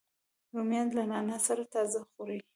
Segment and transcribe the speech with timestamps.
[0.55, 2.39] رومیان له نعناع سره تازه خوري